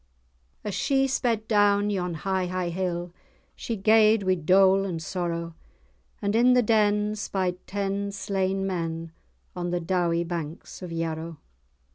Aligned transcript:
As 0.63 0.73
she 0.73 1.05
sped 1.07 1.47
down 1.47 1.91
yon 1.91 2.15
high, 2.15 2.47
high 2.47 2.69
hill, 2.69 3.13
She 3.55 3.75
gaed 3.75 4.23
wi' 4.23 4.33
dole 4.33 4.83
and 4.83 4.99
sorrow, 4.99 5.53
And 6.23 6.35
in 6.35 6.53
the 6.53 6.63
den 6.63 7.15
spied 7.15 7.57
ten 7.67 8.11
slain 8.11 8.65
men, 8.65 9.11
On 9.55 9.69
the 9.69 9.79
dowie 9.79 10.23
banks 10.23 10.81
of 10.81 10.91
Yarrow. 10.91 11.37